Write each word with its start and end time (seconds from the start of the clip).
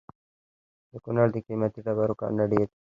د 0.91 0.93
کونړ 1.03 1.27
د 1.33 1.37
قیمتي 1.47 1.79
ډبرو 1.85 2.19
کانونه 2.21 2.45
ډیر 2.51 2.67
دي 2.71 2.79